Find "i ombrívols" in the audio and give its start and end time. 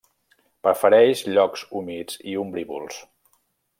2.33-2.99